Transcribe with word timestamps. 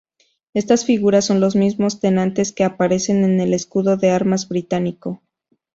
Estas 0.55 0.83
figuras 0.83 1.25
son 1.25 1.39
los 1.41 1.55
mismos 1.55 1.99
tenantes 1.99 2.53
que 2.53 2.63
aparecen 2.63 3.23
en 3.23 3.39
el 3.39 3.53
escudo 3.53 3.97
de 3.97 4.09
armas 4.09 4.49
británico. 4.49 5.21